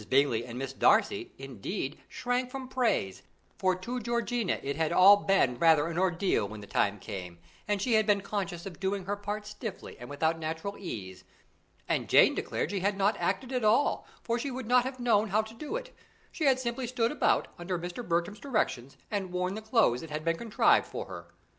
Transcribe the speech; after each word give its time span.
Bingley 0.09 0.47
and 0.47 0.57
Miss 0.57 0.73
Darcy, 0.73 1.31
indeed, 1.37 1.99
shrank 2.07 2.49
from 2.49 2.67
praise, 2.67 3.21
for 3.59 3.75
to 3.75 3.99
Georgiana 3.99 4.59
it 4.63 4.75
had 4.75 4.91
all 4.91 5.17
been 5.17 5.59
rather 5.59 5.85
an 5.85 5.99
ordeal 5.99 6.47
when 6.47 6.59
the 6.59 6.65
time 6.65 6.97
came, 6.97 7.37
and 7.67 7.79
she 7.79 7.93
had 7.93 8.07
been 8.07 8.21
conscious 8.21 8.65
of 8.65 8.79
doing 8.79 9.05
her 9.05 9.15
part 9.15 9.45
stiffly 9.45 9.97
and 9.99 10.09
without 10.09 10.39
natural 10.39 10.75
ease, 10.75 11.23
and 11.87 12.09
Jane 12.09 12.33
declared 12.33 12.71
she 12.71 12.79
had 12.79 12.97
not 12.97 13.15
acted 13.19 13.51
at 13.51 13.63
all, 13.63 14.07
for 14.23 14.39
she 14.39 14.49
would 14.49 14.65
not 14.65 14.85
have 14.85 14.99
known 14.99 15.27
how 15.29 15.43
to 15.43 15.53
do 15.53 15.75
it; 15.75 15.95
she 16.31 16.45
had 16.45 16.59
simply 16.59 16.87
stood 16.87 17.11
about, 17.11 17.49
under 17.59 17.77
Mr. 17.77 18.03
Bertram's 18.03 18.39
directions, 18.39 18.97
and 19.11 19.31
worn 19.31 19.53
the 19.53 19.61
clothes 19.61 20.01
that 20.01 20.09
had 20.09 20.25
been 20.25 20.35
contrived 20.35 20.87
for 20.87 21.05
her. 21.05 21.27